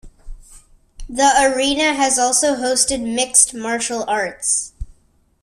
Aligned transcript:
The 1.07 1.31
arena 1.51 1.93
has 1.93 2.17
also 2.17 2.55
hosted 2.55 3.03
mixed 3.07 3.53
martial 3.53 4.03
arts. 4.07 4.73